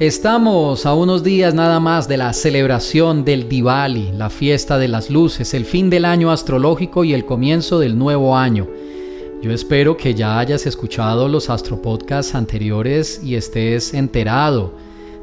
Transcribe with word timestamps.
Estamos 0.00 0.86
a 0.86 0.94
unos 0.94 1.22
días 1.22 1.54
nada 1.54 1.78
más 1.78 2.08
de 2.08 2.16
la 2.16 2.32
celebración 2.32 3.24
del 3.24 3.48
Diwali, 3.48 4.10
la 4.10 4.28
fiesta 4.28 4.76
de 4.76 4.88
las 4.88 5.08
luces, 5.08 5.54
el 5.54 5.64
fin 5.64 5.88
del 5.88 6.04
año 6.04 6.32
astrológico 6.32 7.04
y 7.04 7.14
el 7.14 7.24
comienzo 7.24 7.78
del 7.78 7.96
nuevo 7.96 8.36
año. 8.36 8.66
Yo 9.40 9.52
espero 9.52 9.96
que 9.96 10.12
ya 10.12 10.40
hayas 10.40 10.66
escuchado 10.66 11.28
los 11.28 11.48
astropodcasts 11.48 12.34
anteriores 12.34 13.20
y 13.22 13.36
estés 13.36 13.94
enterado, 13.94 14.74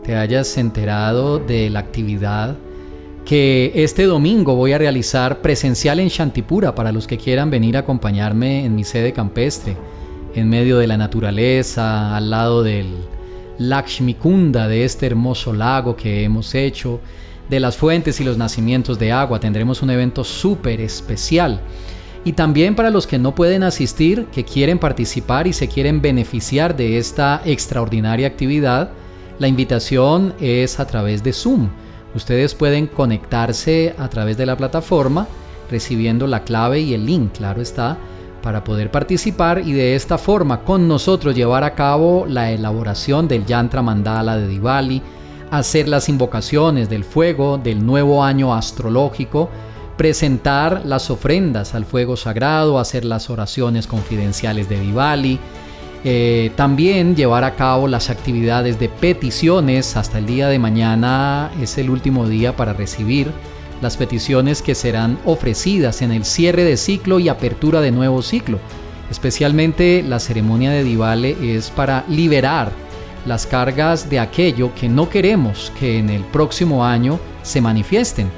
te 0.06 0.16
hayas 0.16 0.58
enterado 0.58 1.38
de 1.38 1.70
la 1.70 1.80
actividad 1.80 2.56
que 3.26 3.74
este 3.76 4.06
domingo 4.06 4.56
voy 4.56 4.72
a 4.72 4.78
realizar 4.78 5.42
presencial 5.42 6.00
en 6.00 6.08
Shantipura 6.08 6.74
para 6.74 6.94
los 6.94 7.08
que 7.08 7.18
quieran 7.18 7.52
venir 7.52 7.76
a 7.76 7.82
acompañarme 7.82 8.64
en 8.64 8.74
mi 8.74 8.86
sede 8.86 9.12
campestre, 9.12 9.76
en 10.34 10.48
medio 10.48 10.78
de 10.78 10.88
la 10.88 10.96
naturaleza, 10.96 12.16
al 12.16 12.30
lado 12.30 12.64
del 12.64 12.88
Lakshmikunda, 13.70 14.68
de 14.68 14.86
este 14.86 15.06
hermoso 15.06 15.54
lago 15.54 15.96
que 15.96 16.24
hemos 16.24 16.56
hecho, 16.56 17.00
de 17.50 17.60
las 17.60 17.78
fuentes 17.78 18.20
y 18.20 18.24
los 18.24 18.38
nacimientos 18.38 18.98
de 18.98 19.12
agua. 19.12 19.40
Tendremos 19.40 19.82
un 19.82 19.90
evento 19.90 20.24
súper 20.24 20.82
especial. 20.82 21.62
Y 22.24 22.34
también 22.34 22.76
para 22.76 22.90
los 22.90 23.08
que 23.08 23.18
no 23.18 23.34
pueden 23.34 23.64
asistir, 23.64 24.26
que 24.32 24.46
quieren 24.46 24.80
participar 24.80 25.48
y 25.48 25.54
se 25.54 25.68
quieren 25.68 26.02
beneficiar 26.02 26.76
de 26.76 26.98
esta 26.98 27.42
extraordinaria 27.46 28.28
actividad, 28.28 28.92
la 29.40 29.48
invitación 29.48 30.34
es 30.40 30.80
a 30.80 30.86
través 30.86 31.24
de 31.24 31.34
Zoom. 31.34 31.70
Ustedes 32.14 32.54
pueden 32.54 32.88
conectarse 32.88 33.96
a 33.98 34.08
través 34.10 34.38
de 34.38 34.46
la 34.46 34.56
plataforma 34.56 35.28
recibiendo 35.72 36.28
la 36.28 36.44
clave 36.44 36.82
y 36.82 36.94
el 36.94 37.06
link, 37.06 37.32
claro 37.38 37.62
está, 37.62 37.98
para 38.42 38.64
poder 38.64 38.92
participar 38.92 39.60
y 39.60 39.74
de 39.74 39.96
esta 39.96 40.18
forma 40.18 40.62
con 40.62 40.88
nosotros 40.88 41.36
llevar 41.36 41.64
a 41.64 41.76
cabo 41.76 42.26
la 42.28 42.52
elaboración 42.52 43.28
del 43.28 43.46
yantra 43.46 43.82
mandala 43.82 44.38
de 44.38 44.48
Diwali, 44.48 45.02
hacer 45.52 45.88
las 45.88 46.10
invocaciones 46.10 46.90
del 46.90 47.04
fuego 47.04 47.58
del 47.58 47.86
nuevo 47.86 48.24
año 48.24 48.54
astrológico, 48.54 49.50
presentar 49.98 50.82
las 50.86 51.10
ofrendas 51.10 51.76
al 51.76 51.86
fuego 51.86 52.18
sagrado, 52.18 52.80
hacer 52.80 53.06
las 53.06 53.30
oraciones 53.30 53.88
confidenciales 53.88 54.68
de 54.68 54.80
Diwali, 54.80 55.40
eh, 56.04 56.52
también 56.56 57.16
llevar 57.16 57.44
a 57.44 57.56
cabo 57.56 57.88
las 57.88 58.10
actividades 58.10 58.80
de 58.80 58.90
peticiones. 58.90 59.96
Hasta 59.96 60.18
el 60.18 60.26
día 60.26 60.48
de 60.48 60.58
mañana 60.58 61.52
es 61.62 61.78
el 61.78 61.90
último 61.90 62.28
día 62.28 62.56
para 62.56 62.74
recibir 62.74 63.32
las 63.82 63.98
peticiones 63.98 64.62
que 64.62 64.76
serán 64.76 65.18
ofrecidas 65.26 66.02
en 66.02 66.12
el 66.12 66.24
cierre 66.24 66.64
de 66.64 66.78
ciclo 66.78 67.20
y 67.20 67.30
apertura 67.30 67.82
de 67.82 67.92
nuevo 67.92 68.22
ciclo. 68.22 68.60
Especialmente 69.10 70.04
la 70.08 70.20
ceremonia 70.20 70.72
de 70.72 70.84
Diwali 70.84 71.36
es 71.42 71.70
para 71.70 72.06
liberar 72.08 72.72
las 73.26 73.46
cargas 73.46 74.10
de 74.10 74.20
aquello 74.20 74.74
que 74.74 74.88
no 74.88 75.10
queremos 75.10 75.72
que 75.80 75.98
en 76.00 76.10
el 76.10 76.24
próximo 76.24 76.86
año 76.86 77.20
se 77.44 77.62
manifiesten. 77.62 78.30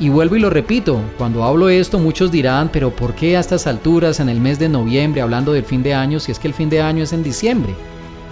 Y 0.00 0.10
vuelvo 0.10 0.36
y 0.36 0.40
lo 0.40 0.50
repito, 0.50 1.00
cuando 1.16 1.42
hablo 1.42 1.68
esto 1.68 1.98
muchos 1.98 2.30
dirán, 2.30 2.68
pero 2.72 2.90
¿por 2.90 3.14
qué 3.14 3.36
a 3.36 3.40
estas 3.40 3.66
alturas 3.66 4.20
en 4.20 4.28
el 4.28 4.40
mes 4.40 4.58
de 4.58 4.68
noviembre 4.68 5.22
hablando 5.22 5.52
del 5.52 5.64
fin 5.64 5.82
de 5.82 5.94
año 5.94 6.20
si 6.20 6.30
es 6.30 6.38
que 6.38 6.46
el 6.46 6.54
fin 6.54 6.70
de 6.70 6.82
año 6.82 7.02
es 7.02 7.12
en 7.12 7.24
diciembre? 7.24 7.74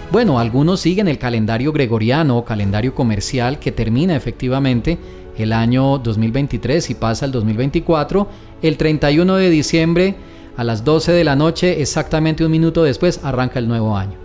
Bueno, 0.09 0.39
algunos 0.39 0.79
siguen 0.79 1.09
el 1.09 1.17
calendario 1.17 1.73
gregoriano 1.73 2.37
o 2.37 2.45
calendario 2.45 2.95
comercial 2.95 3.59
que 3.59 3.73
termina 3.73 4.15
efectivamente 4.15 4.97
el 5.43 5.53
año 5.53 5.97
2023 5.97 6.89
y 6.89 6.95
pasa 6.95 7.25
al 7.25 7.31
2024. 7.31 8.27
El 8.61 8.77
31 8.77 9.35
de 9.35 9.49
diciembre 9.49 10.15
a 10.57 10.63
las 10.63 10.83
12 10.83 11.11
de 11.11 11.23
la 11.23 11.35
noche, 11.35 11.81
exactamente 11.81 12.43
un 12.43 12.51
minuto 12.51 12.83
después, 12.83 13.19
arranca 13.23 13.59
el 13.59 13.67
nuevo 13.67 13.95
año. 13.95 14.17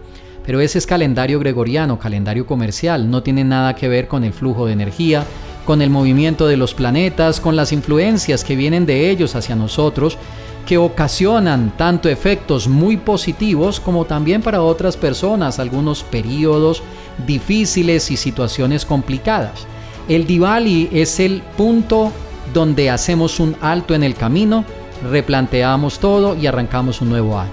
Pero 0.44 0.60
ese 0.60 0.78
es 0.78 0.86
calendario 0.86 1.38
gregoriano, 1.38 1.98
calendario 1.98 2.46
comercial, 2.46 3.10
no 3.10 3.22
tiene 3.22 3.44
nada 3.44 3.74
que 3.76 3.88
ver 3.88 4.08
con 4.08 4.24
el 4.24 4.32
flujo 4.32 4.66
de 4.66 4.72
energía, 4.72 5.24
con 5.64 5.82
el 5.82 5.90
movimiento 5.90 6.46
de 6.46 6.56
los 6.56 6.74
planetas, 6.74 7.38
con 7.38 7.54
las 7.54 7.72
influencias 7.72 8.42
que 8.42 8.56
vienen 8.56 8.86
de 8.86 9.10
ellos 9.10 9.36
hacia 9.36 9.54
nosotros, 9.54 10.18
que 10.66 10.78
ocasionan 10.78 11.76
tanto 11.76 12.08
efectos 12.08 12.68
muy 12.68 12.96
positivos 12.96 13.80
como 13.80 14.04
también 14.04 14.42
para 14.42 14.62
otras 14.62 14.96
personas 14.96 15.58
algunos 15.58 16.02
periodos 16.02 16.82
difíciles 17.26 18.10
y 18.10 18.16
situaciones 18.16 18.84
complicadas. 18.84 19.66
El 20.08 20.26
Diwali 20.26 20.88
es 20.92 21.20
el 21.20 21.42
punto 21.56 22.10
donde 22.52 22.90
hacemos 22.90 23.38
un 23.38 23.56
alto 23.60 23.94
en 23.94 24.02
el 24.02 24.14
camino, 24.14 24.64
replanteamos 25.08 26.00
todo 26.00 26.36
y 26.36 26.46
arrancamos 26.46 27.00
un 27.00 27.10
nuevo 27.10 27.38
año. 27.38 27.52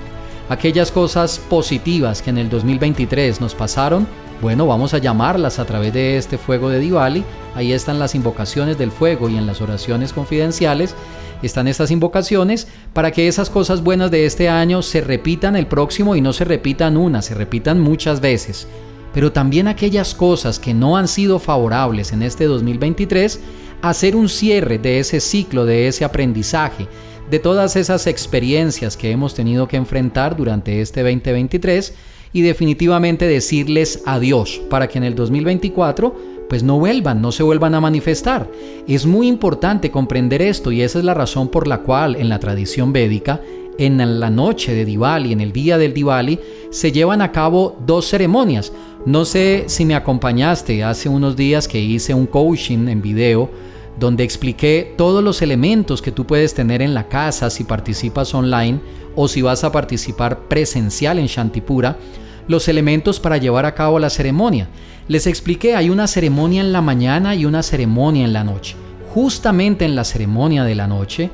Aquellas 0.49 0.91
cosas 0.91 1.39
positivas 1.39 2.23
que 2.23 2.31
en 2.31 2.39
el 2.39 2.49
2023 2.49 3.39
nos 3.39 3.53
pasaron, 3.53 4.07
bueno, 4.41 4.65
vamos 4.65 4.93
a 4.93 4.97
llamarlas 4.97 5.59
a 5.59 5.65
través 5.65 5.93
de 5.93 6.17
este 6.17 6.37
fuego 6.37 6.69
de 6.69 6.79
Diwali. 6.79 7.23
Ahí 7.55 7.71
están 7.71 7.99
las 7.99 8.15
invocaciones 8.15 8.77
del 8.77 8.91
fuego 8.91 9.29
y 9.29 9.37
en 9.37 9.45
las 9.45 9.61
oraciones 9.61 10.11
confidenciales 10.11 10.95
están 11.43 11.67
estas 11.67 11.91
invocaciones 11.91 12.67
para 12.93 13.11
que 13.11 13.27
esas 13.27 13.49
cosas 13.49 13.83
buenas 13.83 14.11
de 14.11 14.25
este 14.25 14.49
año 14.49 14.81
se 14.81 15.01
repitan 15.01 15.55
el 15.55 15.67
próximo 15.67 16.15
y 16.15 16.21
no 16.21 16.33
se 16.33 16.45
repitan 16.45 16.97
una, 16.97 17.21
se 17.21 17.35
repitan 17.35 17.79
muchas 17.79 18.21
veces. 18.21 18.67
Pero 19.19 19.33
también 19.33 19.67
aquellas 19.67 20.15
cosas 20.15 20.59
que 20.59 20.73
no 20.73 20.95
han 20.95 21.09
sido 21.09 21.39
favorables 21.39 22.13
en 22.13 22.21
este 22.21 22.45
2023, 22.45 23.41
hacer 23.81 24.15
un 24.15 24.29
cierre 24.29 24.77
de 24.77 24.99
ese 24.99 25.19
ciclo, 25.19 25.65
de 25.65 25.89
ese 25.89 26.05
aprendizaje, 26.05 26.87
de 27.29 27.39
todas 27.39 27.75
esas 27.75 28.07
experiencias 28.07 28.95
que 28.95 29.11
hemos 29.11 29.35
tenido 29.35 29.67
que 29.67 29.75
enfrentar 29.75 30.37
durante 30.37 30.79
este 30.79 31.01
2023 31.03 31.95
y 32.31 32.43
definitivamente 32.43 33.27
decirles 33.27 34.03
adiós 34.05 34.61
para 34.69 34.87
que 34.87 34.99
en 34.99 35.03
el 35.03 35.15
2024 35.15 36.15
pues 36.47 36.63
no 36.63 36.79
vuelvan, 36.79 37.21
no 37.21 37.33
se 37.33 37.43
vuelvan 37.43 37.75
a 37.75 37.81
manifestar. 37.81 38.49
Es 38.87 39.05
muy 39.05 39.27
importante 39.27 39.91
comprender 39.91 40.41
esto 40.41 40.71
y 40.71 40.81
esa 40.81 40.97
es 40.97 41.03
la 41.03 41.13
razón 41.13 41.49
por 41.49 41.67
la 41.67 41.79
cual 41.79 42.15
en 42.15 42.29
la 42.29 42.39
tradición 42.39 42.93
védica, 42.93 43.41
en 43.77 44.19
la 44.19 44.29
noche 44.29 44.73
de 44.73 44.85
Diwali, 44.85 45.33
en 45.33 45.41
el 45.41 45.51
día 45.51 45.77
del 45.77 45.93
Diwali, 45.93 46.39
se 46.69 46.93
llevan 46.93 47.21
a 47.21 47.33
cabo 47.33 47.77
dos 47.85 48.07
ceremonias. 48.07 48.71
No 49.05 49.23
sé 49.23 49.63
si 49.67 49.85
me 49.85 49.95
acompañaste 49.95 50.83
hace 50.83 51.07
unos 51.07 51.37
días 51.37 51.69
que 51.69 51.79
hice 51.79 52.13
un 52.13 52.25
coaching 52.25 52.89
en 52.89 53.01
video 53.01 53.49
donde 53.97 54.25
expliqué 54.25 54.93
todos 54.97 55.23
los 55.23 55.41
elementos 55.41 56.01
que 56.01 56.11
tú 56.11 56.25
puedes 56.25 56.53
tener 56.53 56.81
en 56.81 56.93
la 56.93 57.07
casa 57.07 57.49
si 57.49 57.63
participas 57.63 58.33
online 58.33 58.81
o 59.15 59.29
si 59.29 59.41
vas 59.41 59.63
a 59.63 59.71
participar 59.71 60.47
presencial 60.49 61.17
en 61.17 61.27
Shantipura, 61.27 61.97
los 62.49 62.67
elementos 62.67 63.21
para 63.21 63.37
llevar 63.37 63.65
a 63.65 63.73
cabo 63.73 63.99
la 63.99 64.09
ceremonia. 64.09 64.67
Les 65.07 65.27
expliqué, 65.27 65.75
hay 65.75 65.89
una 65.89 66.07
ceremonia 66.07 66.61
en 66.61 66.73
la 66.73 66.81
mañana 66.81 67.35
y 67.35 67.45
una 67.45 67.63
ceremonia 67.63 68.25
en 68.25 68.33
la 68.33 68.43
noche. 68.43 68.75
Justamente 69.13 69.85
en 69.85 69.95
la 69.95 70.03
ceremonia 70.03 70.65
de 70.65 70.75
la 70.75 70.87
noche, 70.87 71.29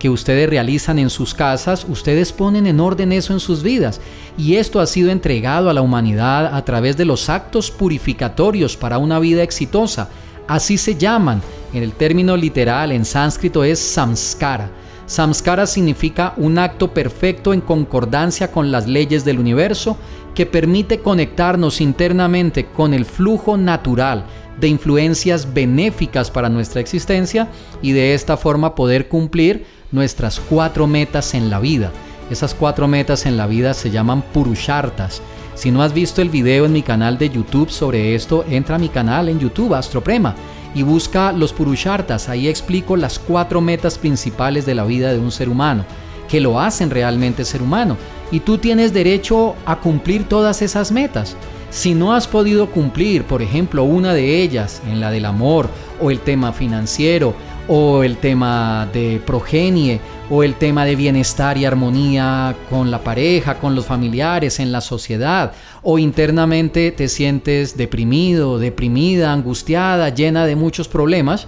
que 0.00 0.08
ustedes 0.08 0.48
realizan 0.48 0.98
en 0.98 1.10
sus 1.10 1.34
casas, 1.34 1.86
ustedes 1.88 2.32
ponen 2.32 2.66
en 2.66 2.80
orden 2.80 3.12
eso 3.12 3.34
en 3.34 3.38
sus 3.38 3.62
vidas. 3.62 4.00
Y 4.36 4.56
esto 4.56 4.80
ha 4.80 4.86
sido 4.86 5.10
entregado 5.10 5.68
a 5.68 5.74
la 5.74 5.82
humanidad 5.82 6.56
a 6.56 6.64
través 6.64 6.96
de 6.96 7.04
los 7.04 7.28
actos 7.28 7.70
purificatorios 7.70 8.76
para 8.78 8.98
una 8.98 9.20
vida 9.20 9.42
exitosa. 9.42 10.08
Así 10.48 10.78
se 10.78 10.96
llaman 10.96 11.42
en 11.74 11.82
el 11.82 11.92
término 11.92 12.36
literal 12.36 12.90
en 12.92 13.04
sánscrito 13.04 13.62
es 13.62 13.78
samskara. 13.78 14.70
Samskara 15.04 15.66
significa 15.66 16.32
un 16.38 16.58
acto 16.58 16.94
perfecto 16.94 17.52
en 17.52 17.60
concordancia 17.60 18.50
con 18.50 18.70
las 18.72 18.88
leyes 18.88 19.24
del 19.24 19.38
universo 19.38 19.98
que 20.34 20.46
permite 20.46 21.00
conectarnos 21.00 21.80
internamente 21.80 22.66
con 22.66 22.94
el 22.94 23.04
flujo 23.04 23.56
natural 23.58 24.24
de 24.58 24.68
influencias 24.68 25.52
benéficas 25.52 26.30
para 26.30 26.48
nuestra 26.48 26.80
existencia 26.80 27.48
y 27.82 27.92
de 27.92 28.14
esta 28.14 28.36
forma 28.36 28.74
poder 28.74 29.08
cumplir 29.08 29.79
nuestras 29.92 30.40
cuatro 30.40 30.86
metas 30.86 31.34
en 31.34 31.50
la 31.50 31.60
vida. 31.60 31.92
Esas 32.30 32.54
cuatro 32.54 32.86
metas 32.86 33.26
en 33.26 33.36
la 33.36 33.46
vida 33.46 33.74
se 33.74 33.90
llaman 33.90 34.22
purushartas. 34.22 35.20
Si 35.54 35.70
no 35.70 35.82
has 35.82 35.92
visto 35.92 36.22
el 36.22 36.30
video 36.30 36.64
en 36.64 36.72
mi 36.72 36.82
canal 36.82 37.18
de 37.18 37.28
YouTube 37.28 37.70
sobre 37.70 38.14
esto, 38.14 38.44
entra 38.48 38.76
a 38.76 38.78
mi 38.78 38.88
canal 38.88 39.28
en 39.28 39.40
YouTube, 39.40 39.74
Astroprema 39.74 40.34
y 40.74 40.82
busca 40.82 41.32
los 41.32 41.52
Purushartas. 41.52 42.28
Ahí 42.28 42.48
explico 42.48 42.96
las 42.96 43.18
cuatro 43.18 43.60
metas 43.60 43.98
principales 43.98 44.64
de 44.66 44.74
la 44.74 44.84
vida 44.84 45.12
de 45.12 45.18
un 45.18 45.32
ser 45.32 45.48
humano, 45.48 45.84
que 46.28 46.40
lo 46.40 46.60
hacen 46.60 46.90
realmente 46.90 47.44
ser 47.44 47.62
humano. 47.62 47.96
Y 48.30 48.40
tú 48.40 48.58
tienes 48.58 48.92
derecho 48.92 49.56
a 49.66 49.80
cumplir 49.80 50.28
todas 50.28 50.62
esas 50.62 50.92
metas. 50.92 51.36
Si 51.70 51.94
no 51.94 52.14
has 52.14 52.26
podido 52.26 52.70
cumplir, 52.70 53.24
por 53.24 53.42
ejemplo, 53.42 53.84
una 53.84 54.14
de 54.14 54.42
ellas, 54.42 54.82
en 54.88 55.00
la 55.00 55.10
del 55.10 55.24
amor, 55.24 55.68
o 56.00 56.10
el 56.10 56.20
tema 56.20 56.52
financiero, 56.52 57.34
o 57.72 58.02
el 58.02 58.16
tema 58.16 58.88
de 58.92 59.22
progenie, 59.24 60.00
o 60.28 60.42
el 60.42 60.56
tema 60.56 60.84
de 60.84 60.96
bienestar 60.96 61.56
y 61.56 61.64
armonía 61.64 62.56
con 62.68 62.90
la 62.90 63.04
pareja, 63.04 63.60
con 63.60 63.76
los 63.76 63.86
familiares, 63.86 64.58
en 64.58 64.72
la 64.72 64.80
sociedad, 64.80 65.52
o 65.84 65.96
internamente 66.00 66.90
te 66.90 67.06
sientes 67.06 67.76
deprimido, 67.76 68.58
deprimida, 68.58 69.32
angustiada, 69.32 70.08
llena 70.08 70.46
de 70.46 70.56
muchos 70.56 70.88
problemas, 70.88 71.46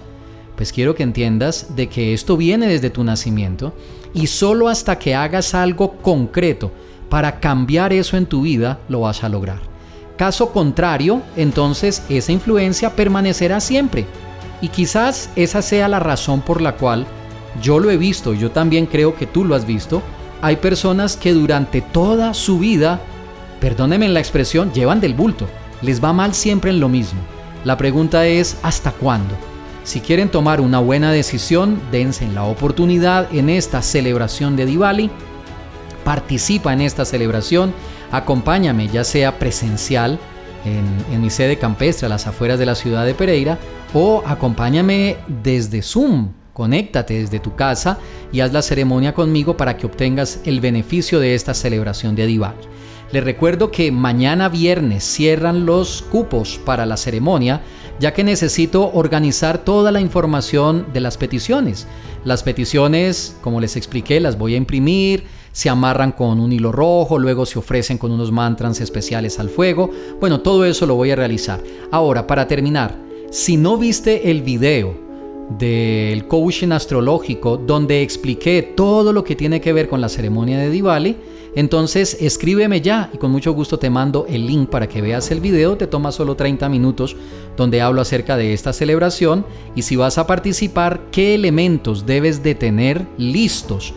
pues 0.54 0.72
quiero 0.72 0.94
que 0.94 1.02
entiendas 1.02 1.74
de 1.74 1.88
que 1.88 2.14
esto 2.14 2.36
viene 2.36 2.68
desde 2.68 2.90
tu 2.90 3.02
nacimiento 3.02 3.74
y 4.14 4.28
solo 4.28 4.68
hasta 4.68 5.00
que 5.00 5.16
hagas 5.16 5.56
algo 5.56 5.96
concreto 6.02 6.70
para 7.08 7.40
cambiar 7.40 7.92
eso 7.92 8.16
en 8.16 8.26
tu 8.26 8.42
vida 8.42 8.78
lo 8.88 9.00
vas 9.00 9.24
a 9.24 9.28
lograr. 9.28 9.58
caso 10.16 10.52
contrario, 10.52 11.20
entonces 11.36 12.04
esa 12.08 12.30
influencia 12.30 12.94
permanecerá 12.94 13.58
siempre. 13.58 14.06
Y 14.62 14.68
quizás 14.68 15.28
esa 15.36 15.60
sea 15.60 15.88
la 15.88 15.98
razón 15.98 16.40
por 16.40 16.62
la 16.62 16.76
cual 16.76 17.04
yo 17.60 17.80
lo 17.80 17.90
he 17.90 17.98
visto, 17.98 18.32
yo 18.32 18.52
también 18.52 18.86
creo 18.86 19.14
que 19.14 19.26
tú 19.26 19.44
lo 19.44 19.54
has 19.54 19.66
visto, 19.66 20.02
hay 20.40 20.56
personas 20.56 21.16
que 21.16 21.32
durante 21.32 21.82
toda 21.82 22.32
su 22.32 22.58
vida, 22.58 23.00
perdónenme 23.60 24.08
la 24.08 24.20
expresión, 24.20 24.72
llevan 24.72 25.00
del 25.00 25.14
bulto, 25.14 25.46
les 25.82 26.02
va 26.02 26.12
mal 26.12 26.32
siempre 26.32 26.70
en 26.70 26.80
lo 26.80 26.88
mismo. 26.88 27.20
La 27.64 27.76
pregunta 27.76 28.26
es, 28.26 28.56
¿hasta 28.62 28.92
cuándo? 28.92 29.34
Si 29.82 30.00
quieren 30.00 30.28
tomar 30.28 30.60
una 30.60 30.78
buena 30.78 31.10
decisión, 31.10 31.80
dense 31.90 32.28
la 32.28 32.44
oportunidad 32.44 33.32
en 33.34 33.50
esta 33.50 33.82
celebración 33.82 34.56
de 34.56 34.66
Diwali. 34.66 35.10
Participa 36.04 36.72
en 36.72 36.80
esta 36.80 37.04
celebración, 37.04 37.74
acompáñame 38.12 38.88
ya 38.88 39.02
sea 39.02 39.38
presencial 39.38 40.20
en, 40.64 40.84
en, 41.12 41.20
mi 41.20 41.30
sede 41.30 41.58
campestre 41.58 42.06
a 42.06 42.08
las 42.08 42.28
afueras 42.28 42.60
de 42.60 42.66
la 42.66 42.76
ciudad 42.76 43.04
de 43.04 43.14
Pereira 43.14 43.58
o 43.94 44.22
acompáñame 44.26 45.16
desde 45.42 45.82
Zoom 45.82 46.30
Conéctate 46.52 47.14
desde 47.14 47.40
tu 47.40 47.54
casa 47.54 47.98
y 48.30 48.40
haz 48.40 48.52
la 48.52 48.62
ceremonia 48.62 49.14
conmigo 49.14 49.56
para 49.56 49.76
que 49.76 49.86
obtengas 49.86 50.40
el 50.44 50.60
beneficio 50.60 51.18
de 51.18 51.34
esta 51.34 51.54
celebración 51.54 52.14
de 52.14 52.26
Diwali. 52.26 52.58
Les 53.10 53.24
recuerdo 53.24 53.70
que 53.70 53.92
mañana 53.92 54.48
viernes 54.48 55.04
cierran 55.04 55.66
los 55.66 56.02
cupos 56.02 56.60
para 56.64 56.86
la 56.86 56.96
ceremonia, 56.96 57.62
ya 58.00 58.14
que 58.14 58.24
necesito 58.24 58.90
organizar 58.92 59.58
toda 59.58 59.92
la 59.92 60.00
información 60.00 60.86
de 60.92 61.00
las 61.00 61.18
peticiones. 61.18 61.86
Las 62.24 62.42
peticiones, 62.42 63.36
como 63.42 63.60
les 63.60 63.76
expliqué, 63.76 64.18
las 64.18 64.38
voy 64.38 64.54
a 64.54 64.58
imprimir, 64.58 65.24
se 65.52 65.68
amarran 65.68 66.12
con 66.12 66.40
un 66.40 66.52
hilo 66.52 66.72
rojo, 66.72 67.18
luego 67.18 67.44
se 67.44 67.58
ofrecen 67.58 67.98
con 67.98 68.12
unos 68.12 68.32
mantras 68.32 68.80
especiales 68.80 69.38
al 69.38 69.50
fuego. 69.50 69.90
Bueno, 70.18 70.40
todo 70.40 70.64
eso 70.64 70.86
lo 70.86 70.94
voy 70.94 71.10
a 71.10 71.16
realizar. 71.16 71.60
Ahora, 71.90 72.26
para 72.26 72.48
terminar, 72.48 72.94
si 73.32 73.56
no 73.56 73.78
viste 73.78 74.30
el 74.30 74.42
video, 74.42 74.94
del 75.58 76.28
coaching 76.28 76.70
astrológico 76.70 77.56
donde 77.56 78.02
expliqué 78.02 78.62
todo 78.62 79.12
lo 79.12 79.24
que 79.24 79.34
tiene 79.36 79.60
que 79.60 79.72
ver 79.72 79.88
con 79.88 80.02
la 80.02 80.10
ceremonia 80.10 80.58
de 80.58 80.68
Diwali, 80.68 81.16
entonces 81.54 82.18
escríbeme 82.20 82.82
ya 82.82 83.10
y 83.12 83.16
con 83.16 83.30
mucho 83.30 83.52
gusto 83.52 83.78
te 83.78 83.88
mando 83.88 84.26
el 84.28 84.46
link 84.46 84.68
para 84.68 84.86
que 84.86 85.00
veas 85.00 85.30
el 85.30 85.40
video, 85.40 85.78
te 85.78 85.86
toma 85.86 86.12
solo 86.12 86.36
30 86.36 86.68
minutos 86.68 87.16
donde 87.56 87.80
hablo 87.80 88.02
acerca 88.02 88.36
de 88.36 88.52
esta 88.52 88.74
celebración 88.74 89.46
y 89.74 89.82
si 89.82 89.96
vas 89.96 90.18
a 90.18 90.26
participar, 90.26 91.00
qué 91.10 91.34
elementos 91.34 92.04
debes 92.04 92.42
de 92.42 92.54
tener 92.54 93.06
listos 93.16 93.94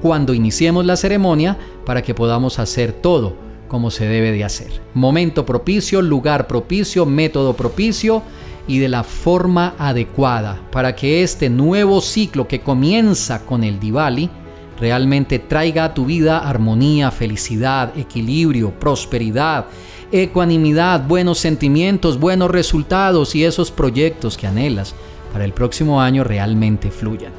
cuando 0.00 0.32
iniciemos 0.32 0.86
la 0.86 0.96
ceremonia 0.96 1.58
para 1.84 2.02
que 2.02 2.14
podamos 2.14 2.58
hacer 2.58 2.92
todo 2.92 3.34
como 3.68 3.90
se 3.90 4.06
debe 4.06 4.32
de 4.32 4.44
hacer. 4.44 4.80
Momento 4.94 5.44
propicio, 5.44 6.00
lugar 6.00 6.46
propicio, 6.46 7.04
método 7.04 7.54
propicio 7.54 8.22
y 8.68 8.78
de 8.78 8.88
la 8.88 9.02
forma 9.02 9.74
adecuada 9.78 10.60
para 10.70 10.94
que 10.94 11.24
este 11.24 11.50
nuevo 11.50 12.00
ciclo 12.00 12.46
que 12.46 12.60
comienza 12.60 13.44
con 13.44 13.64
el 13.64 13.80
Diwali 13.80 14.30
realmente 14.78 15.38
traiga 15.40 15.86
a 15.86 15.94
tu 15.94 16.04
vida 16.04 16.38
armonía, 16.38 17.10
felicidad, 17.10 17.96
equilibrio, 17.98 18.70
prosperidad, 18.78 19.66
ecuanimidad, 20.12 21.06
buenos 21.08 21.38
sentimientos, 21.38 22.20
buenos 22.20 22.50
resultados 22.50 23.34
y 23.34 23.44
esos 23.44 23.72
proyectos 23.72 24.36
que 24.36 24.46
anhelas 24.46 24.94
para 25.32 25.44
el 25.44 25.52
próximo 25.52 26.00
año 26.00 26.22
realmente 26.22 26.90
fluyan. 26.90 27.32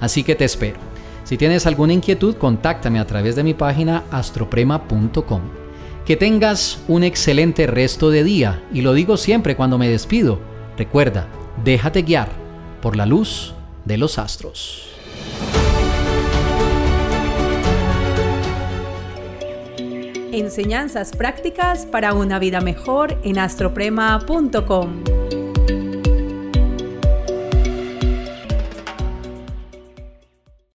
Así 0.00 0.24
que 0.24 0.34
te 0.34 0.44
espero. 0.44 0.78
Si 1.24 1.38
tienes 1.38 1.66
alguna 1.66 1.92
inquietud, 1.92 2.34
contáctame 2.34 2.98
a 2.98 3.06
través 3.06 3.36
de 3.36 3.44
mi 3.44 3.54
página 3.54 4.02
astroprema.com. 4.10 5.40
Que 6.04 6.16
tengas 6.16 6.80
un 6.88 7.04
excelente 7.04 7.68
resto 7.68 8.10
de 8.10 8.24
día 8.24 8.64
y 8.74 8.80
lo 8.80 8.92
digo 8.92 9.16
siempre 9.16 9.54
cuando 9.54 9.78
me 9.78 9.88
despido 9.88 10.51
Recuerda, 10.76 11.26
déjate 11.62 12.02
guiar 12.02 12.28
por 12.80 12.96
la 12.96 13.06
luz 13.06 13.54
de 13.84 13.98
los 13.98 14.18
astros. 14.18 14.88
Enseñanzas 20.32 21.14
prácticas 21.14 21.84
para 21.84 22.14
una 22.14 22.38
vida 22.38 22.62
mejor 22.62 23.18
en 23.22 23.38
astroprema.com. 23.38 25.21